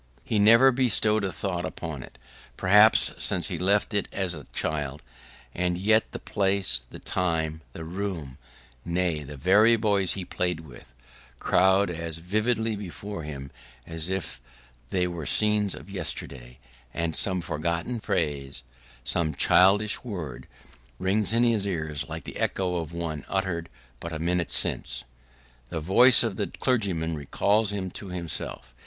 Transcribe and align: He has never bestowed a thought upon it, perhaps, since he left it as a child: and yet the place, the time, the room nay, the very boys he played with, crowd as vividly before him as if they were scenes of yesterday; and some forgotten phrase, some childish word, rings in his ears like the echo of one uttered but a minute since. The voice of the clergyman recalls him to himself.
He 0.23 0.37
has 0.39 0.43
never 0.43 0.71
bestowed 0.71 1.23
a 1.23 1.31
thought 1.31 1.63
upon 1.63 2.01
it, 2.01 2.17
perhaps, 2.57 3.13
since 3.19 3.49
he 3.49 3.59
left 3.59 3.93
it 3.93 4.07
as 4.11 4.33
a 4.33 4.45
child: 4.51 5.03
and 5.53 5.77
yet 5.77 6.11
the 6.11 6.17
place, 6.17 6.87
the 6.89 6.97
time, 6.97 7.61
the 7.73 7.83
room 7.83 8.39
nay, 8.83 9.21
the 9.21 9.37
very 9.37 9.75
boys 9.75 10.13
he 10.13 10.25
played 10.25 10.61
with, 10.61 10.95
crowd 11.37 11.91
as 11.91 12.17
vividly 12.17 12.75
before 12.75 13.21
him 13.21 13.51
as 13.85 14.09
if 14.09 14.41
they 14.89 15.05
were 15.05 15.27
scenes 15.27 15.75
of 15.75 15.87
yesterday; 15.87 16.57
and 16.95 17.15
some 17.15 17.39
forgotten 17.39 17.99
phrase, 17.99 18.63
some 19.03 19.35
childish 19.35 20.03
word, 20.03 20.47
rings 20.97 21.31
in 21.31 21.43
his 21.43 21.67
ears 21.67 22.09
like 22.09 22.23
the 22.23 22.37
echo 22.37 22.77
of 22.77 22.91
one 22.91 23.23
uttered 23.29 23.69
but 23.99 24.11
a 24.11 24.17
minute 24.17 24.49
since. 24.49 25.03
The 25.69 25.79
voice 25.79 26.23
of 26.23 26.37
the 26.37 26.47
clergyman 26.47 27.15
recalls 27.15 27.71
him 27.71 27.91
to 27.91 28.07
himself. 28.07 28.73